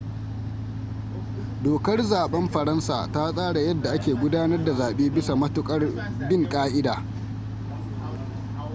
dokar 1.63 2.01
zaɓen 2.03 2.49
faransa 2.49 3.07
ta 3.11 3.31
tsara 3.35 3.59
yadda 3.61 3.89
ake 3.91 4.13
gudanar 4.13 4.63
da 4.65 4.73
zaɓe 4.73 5.09
bisa 5.11 5.35
matuƙar 5.35 5.81
bin 6.29 6.49
ƙa'ida 6.49 7.03